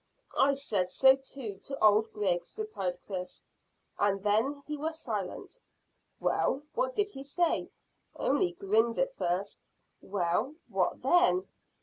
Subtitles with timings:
[0.39, 3.43] "I said so to old Griggs," replied Chris,
[3.99, 5.59] and then he was silent.
[6.19, 7.69] "Well, what did he say?"
[8.15, 9.63] "Only grinned at first."
[10.01, 11.45] "Well, what then?"